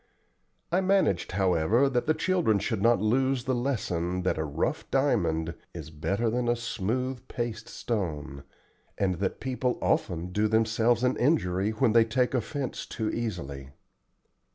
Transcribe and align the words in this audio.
I 0.71 0.81
managed, 0.81 1.33
however, 1.33 1.87
that 1.87 2.07
the 2.07 2.15
children 2.15 2.57
should 2.57 2.81
not 2.81 2.99
lose 2.99 3.43
the 3.43 3.53
lesson 3.53 4.23
that 4.23 4.39
a 4.39 4.43
rough 4.43 4.89
diamond 4.89 5.53
is 5.75 5.91
better 5.91 6.27
than 6.27 6.47
a 6.47 6.55
smooth 6.55 7.27
paste 7.27 7.69
stone, 7.69 8.43
and 8.97 9.19
that 9.19 9.39
people 9.39 9.77
often 9.79 10.31
do 10.31 10.47
themselves 10.47 11.03
an 11.03 11.17
injury 11.17 11.69
when 11.69 11.91
they 11.93 12.03
take 12.05 12.33
offence 12.33 12.87
too 12.87 13.11
easily. 13.11 13.73